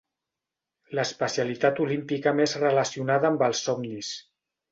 [0.99, 4.13] L'especialitat olímpica més relacionada amb els somnis.